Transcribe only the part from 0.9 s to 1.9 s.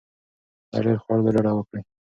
خوړلو ډډه وکړئ.